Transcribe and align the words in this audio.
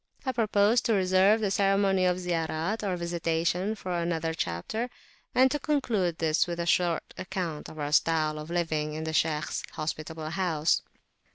I 0.25 0.31
propose 0.31 0.81
to 0.81 0.93
reserve 0.95 1.41
[p.295] 1.41 1.41
the 1.41 1.51
ceremony 1.51 2.05
of 2.05 2.17
Ziyarat, 2.17 2.81
or 2.81 2.97
Visitation, 2.97 3.75
for 3.75 3.91
another 3.95 4.33
chapter, 4.33 4.89
and 5.35 5.51
to 5.51 5.59
conclude 5.59 6.17
this 6.17 6.47
with 6.47 6.59
a 6.59 6.65
short 6.65 7.13
account 7.19 7.69
of 7.69 7.77
our 7.77 7.91
style 7.91 8.39
of 8.39 8.49
living 8.49 8.97
at 8.97 9.05
the 9.05 9.13
Shaykh's 9.13 9.61
hospitable 9.73 10.31
house. 10.31 10.81